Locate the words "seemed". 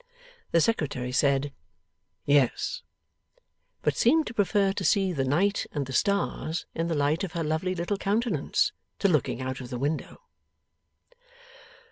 3.95-4.25